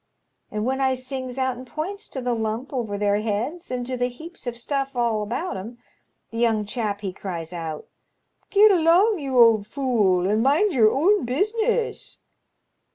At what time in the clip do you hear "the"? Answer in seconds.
2.21-2.33, 3.95-4.07, 6.31-6.39